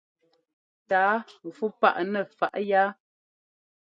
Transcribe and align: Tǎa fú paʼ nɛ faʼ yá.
Tǎa 0.89 1.13
fú 1.57 1.65
paʼ 1.79 1.97
nɛ 2.11 2.21
faʼ 2.37 2.55
yá. 2.69 2.83